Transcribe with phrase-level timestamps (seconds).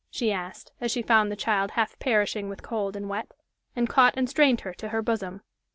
[0.09, 3.31] she asked, as she found the child half perishing with cold and wet,
[3.75, 5.41] and caught and strained her to her bosom.